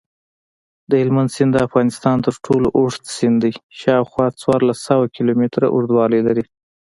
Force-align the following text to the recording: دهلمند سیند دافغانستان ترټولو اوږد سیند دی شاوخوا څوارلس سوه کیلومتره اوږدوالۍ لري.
دهلمند 0.91 1.33
سیند 1.35 1.53
دافغانستان 1.61 2.17
ترټولو 2.27 2.67
اوږد 2.77 3.03
سیند 3.15 3.37
دی 3.43 3.51
شاوخوا 3.79 4.25
څوارلس 4.41 4.79
سوه 4.87 5.05
کیلومتره 5.15 5.67
اوږدوالۍ 5.73 6.19
لري. 6.27 6.43